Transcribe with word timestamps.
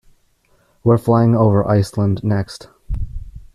We're 0.83 0.97
flying 0.97 1.35
over 1.35 1.63
Iceland 1.69 2.23
next. 2.23 2.69